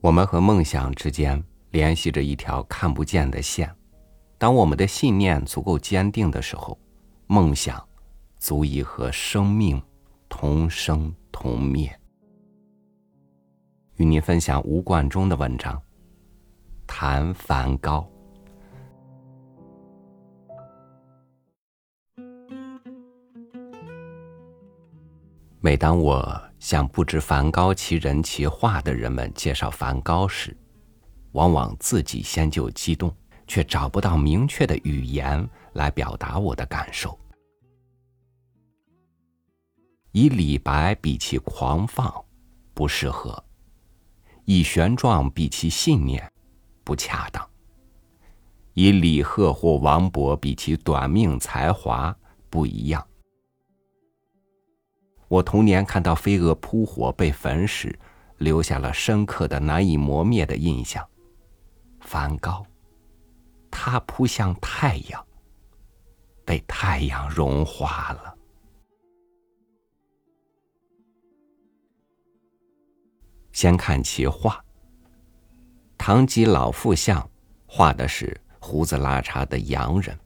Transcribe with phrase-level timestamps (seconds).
[0.00, 3.74] 我们和梦想之间联系着一条看不见的线。
[4.38, 6.78] 当我们的信念足够坚定的时候，
[7.26, 7.84] 梦想
[8.38, 9.82] 足以和生命
[10.28, 11.92] 同生同灭。
[13.96, 15.82] 与您分享吴冠中的文章，
[16.86, 18.08] 谈梵高。
[25.68, 30.56] 每当我向不知梵高其人其画的人们介绍梵高时，
[31.32, 33.14] 往往自己先就激动，
[33.46, 37.18] 却找不到明确的语言来表达我的感受。
[40.12, 42.10] 以李白比其狂放，
[42.72, 43.38] 不适合；
[44.46, 46.32] 以玄奘比其信念，
[46.82, 47.44] 不恰当；
[48.72, 52.16] 以李贺或王勃比其短命才华，
[52.48, 53.06] 不一样。
[55.28, 57.96] 我童年看到飞蛾扑火被焚时，
[58.38, 61.06] 留下了深刻的、难以磨灭的印象。
[62.00, 62.64] 梵高，
[63.70, 65.26] 他扑向太阳，
[66.46, 68.34] 被太阳融化了。
[73.52, 74.64] 先看其画，
[75.98, 77.28] 唐吉老妇像，
[77.66, 80.18] 画的是胡子拉碴的洋人。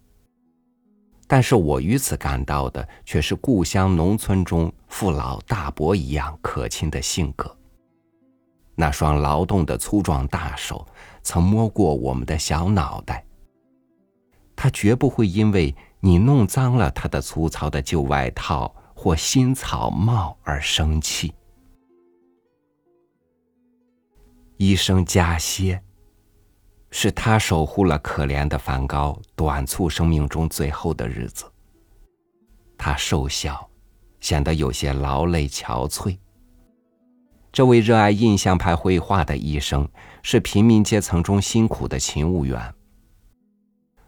[1.32, 7.56] 但是我于此感到的却是故乡农村中父老大伯一样可亲的性格。
[8.74, 10.86] 那双劳动的粗壮大手
[11.22, 13.24] 曾摸过我们的小脑袋。
[14.54, 21.32] 他绝不会因为你弄脏了他的粗糙的旧外套或新草帽而生气。
[24.58, 25.82] 一声加歇。
[26.94, 31.44] 是他守护了可怜的梵高短促生命中最后的日子。
[32.76, 33.68] 他瘦小，
[34.20, 36.18] 显得有些劳累憔悴。
[37.50, 39.88] 这位热爱印象派绘画的医生
[40.22, 42.74] 是平民阶层中辛苦的勤务员。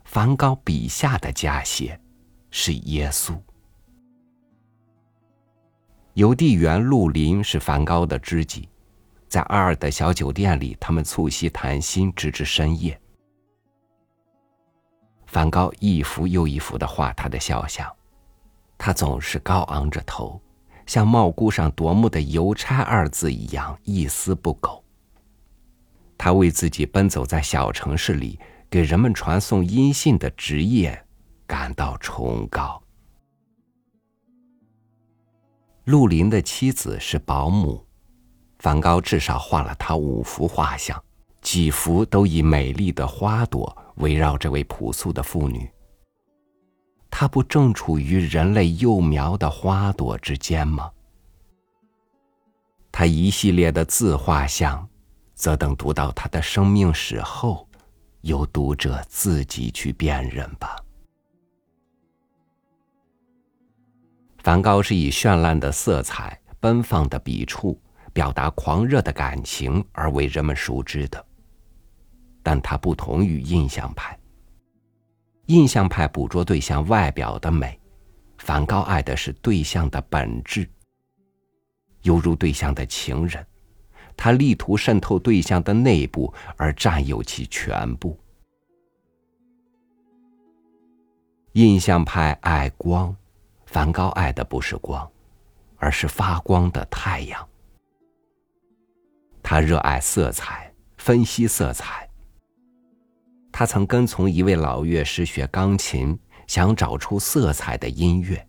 [0.05, 1.99] 梵高笔下的加歇
[2.51, 3.35] 是耶稣。
[6.13, 8.69] 邮递员陆林是梵高的知己。
[9.35, 12.97] 在阿尔的小酒店里，他们促膝谈心，直至深夜。
[15.27, 17.93] 梵高一幅又一幅的画他的肖像，
[18.79, 20.41] 他总是高昂着头，
[20.87, 24.85] 像帽箍上夺目的“邮差”二字一样一丝不苟。
[26.17, 28.39] 他为自己奔走在小城市里，
[28.71, 31.05] 给人们传送音信的职业
[31.45, 32.81] 感到崇高。
[35.87, 37.85] 陆林的妻子是保姆。
[38.65, 40.99] 梵高至少画了他五幅画像，
[41.43, 45.71] 几幅都以美丽的花朵围绕这位朴素的妇女。
[47.11, 50.91] 她不正处于人类幼苗的花朵之间吗？
[52.91, 54.89] 他一系列的自画像，
[55.35, 57.69] 则等读到他的生命史后，
[58.23, 60.75] 由读者自己去辨认吧。
[64.39, 67.79] 梵高是以绚烂的色彩、奔放的笔触。
[68.15, 71.23] 表达狂热的感情而为人们熟知的，
[72.43, 74.19] 但它不同于印象派。
[75.47, 77.79] 印象派捕捉对象外表的美，
[78.39, 80.67] 梵高爱的是对象的本质。
[82.03, 83.45] 犹如对象的情人，
[84.17, 88.19] 他力图渗透对象的内部而占有其全部。
[91.53, 93.15] 印象派爱光，
[93.67, 95.11] 梵高爱的不是光，
[95.77, 97.49] 而是发光的太阳。
[99.47, 102.09] 他热爱色彩，分析色彩。
[103.53, 108.45] 他曾跟从一位老乐师学钢琴，想找出色彩的音乐。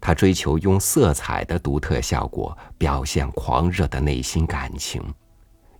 [0.00, 5.02] 他追求用色彩的独特效果表现狂热的内心感情，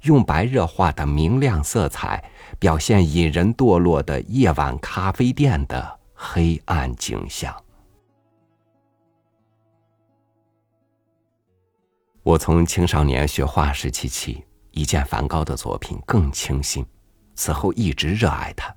[0.02, 2.28] 用白热化的明亮色彩
[2.58, 7.54] 表现引人堕落的夜晚咖啡店的黑暗景象。
[12.24, 16.82] 我从青少年学画时期起，一见梵高的作品更倾心，
[17.34, 18.74] 此后一直热爱他，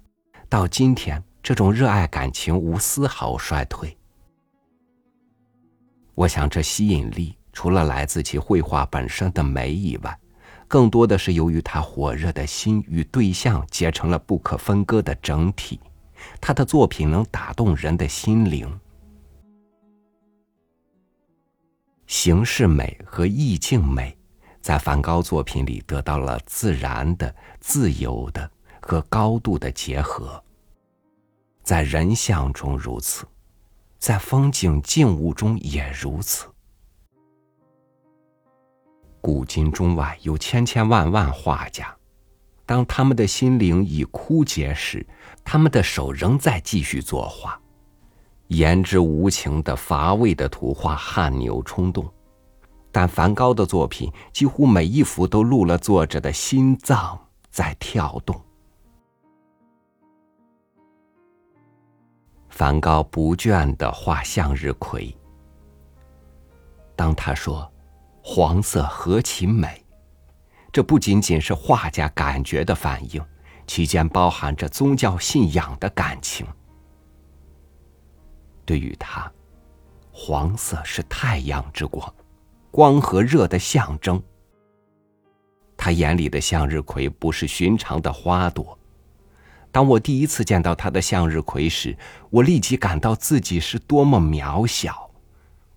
[0.50, 3.98] 到今天，这种热爱感情无丝毫衰退。
[6.14, 10.20] 我想，这吸引力除了来自其绘画本身的美以外，
[10.68, 15.80] 更多的是由于他火热的心与对象结成了不可分割的整体，
[16.42, 18.70] 他的作品能打动人的心灵。
[22.08, 24.18] 形式美和意境美，
[24.62, 28.50] 在梵高作品里得到了自然的、自由的
[28.82, 30.42] 和高度的结合。
[31.64, 33.26] 在人像中如此，
[34.00, 36.48] 在风景静物中也如此。
[39.20, 41.94] 古今中外有千千万万画家，
[42.66, 45.06] 当他们的心灵已枯竭时，
[45.44, 47.60] 他们的手仍在继续作画，
[48.48, 52.06] 言之无情的乏味的图画汗牛充栋。
[52.92, 57.20] 但梵高的作品几乎每一幅都录了作者的心脏
[57.52, 58.40] 在跳动。
[62.50, 65.16] 梵高不倦的画向日葵。
[66.96, 67.72] 当他说
[68.24, 69.86] “黄色何其美”，
[70.74, 73.24] 这不仅仅是画家感觉的反应，
[73.68, 76.48] 其间包含着宗教信仰的感情。
[78.68, 79.32] 对于他，
[80.12, 82.14] 黄色是太阳之光。
[82.70, 84.22] 光和热的象征。
[85.78, 88.78] 他眼里的向日葵不是寻常的花朵。
[89.72, 91.98] 当我第一次见到他的向日葵时，
[92.30, 95.10] 我立即感到自己是多么渺小。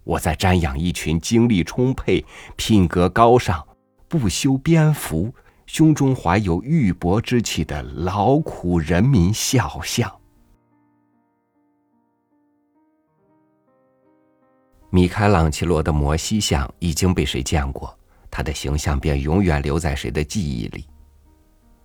[0.03, 2.25] 我在瞻仰一群精力充沛、
[2.57, 3.65] 品格高尚、
[4.09, 5.33] 不修边幅、
[5.65, 10.20] 胸中怀有玉帛之气的劳苦人民肖像。
[14.91, 17.97] 米开朗基罗的摩西像已经被谁见过，
[18.29, 20.85] 他的形象便永远留在谁的记忆里。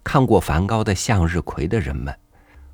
[0.03, 2.13] 看过梵高的向日葵的人们，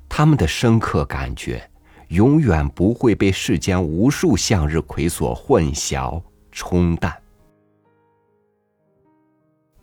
[0.08, 1.70] 他们的深刻感觉
[2.08, 7.14] 永远不会被世间无数向日葵所混淆冲淡。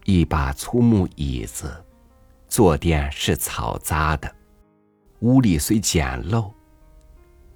[0.06, 1.72] 一把粗木椅子，
[2.48, 4.36] 坐垫是草扎的，
[5.20, 6.52] 屋里虽简陋，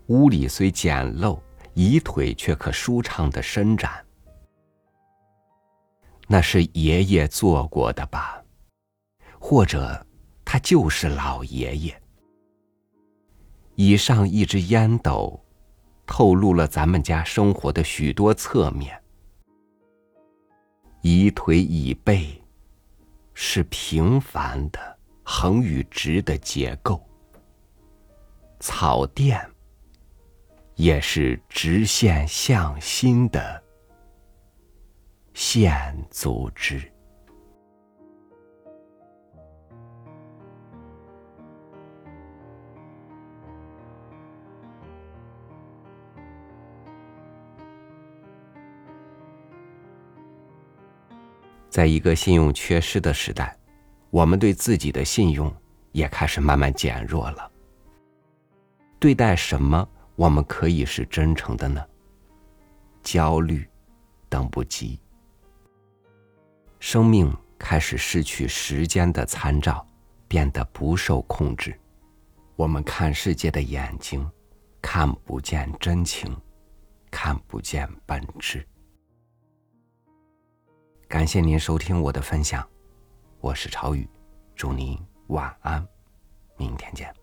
[0.07, 1.39] 屋里虽简陋。
[1.73, 4.05] 椅腿却可舒畅的伸展，
[6.27, 8.43] 那是爷爷做过的吧？
[9.39, 10.05] 或者
[10.45, 12.01] 他就是老爷爷。
[13.75, 15.43] 以上一只烟斗，
[16.05, 19.01] 透露了咱们家生活的许多侧面。
[21.01, 22.41] 椅腿椅背
[23.33, 24.79] 是平凡的
[25.23, 27.01] 横与直的结构，
[28.59, 29.52] 草垫。
[30.75, 33.63] 也是直线向心的
[35.33, 36.81] 线组织。
[51.69, 53.57] 在一个信用缺失的时代，
[54.11, 55.51] 我们对自己的信用
[55.91, 57.51] 也开始慢慢减弱了。
[58.99, 59.89] 对待什么？
[60.15, 61.83] 我们可以是真诚的呢。
[63.01, 63.67] 焦虑，
[64.29, 64.99] 等不及。
[66.79, 69.85] 生命开始失去时间的参照，
[70.27, 71.77] 变得不受控制。
[72.55, 74.29] 我们看世界的眼睛，
[74.81, 76.35] 看不见真情，
[77.09, 78.65] 看不见本质。
[81.07, 82.67] 感谢您收听我的分享，
[83.39, 84.07] 我是朝雨，
[84.55, 85.85] 祝您晚安，
[86.57, 87.22] 明天见。